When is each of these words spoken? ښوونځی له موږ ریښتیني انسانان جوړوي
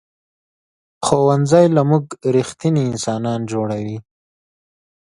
ښوونځی 1.05 1.65
له 1.75 1.81
موږ 1.89 2.05
ریښتیني 2.35 2.81
انسانان 2.91 3.39
جوړوي 3.51 3.97